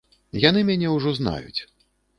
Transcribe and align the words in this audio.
Яны 0.45 0.63
мяне 0.71 0.87
ўжо 0.97 1.15
знаюць. 1.21 1.61